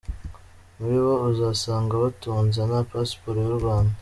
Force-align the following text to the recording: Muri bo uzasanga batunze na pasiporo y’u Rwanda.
Muri 0.77 0.97
bo 1.05 1.13
uzasanga 1.29 1.93
batunze 2.03 2.61
na 2.71 2.79
pasiporo 2.89 3.37
y’u 3.45 3.57
Rwanda. 3.59 3.93